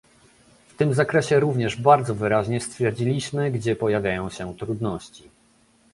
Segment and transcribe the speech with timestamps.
[0.67, 5.29] W tym zakresie również bardzo wyraźnie stwierdziliśmy, gdzie pojawiają się trudności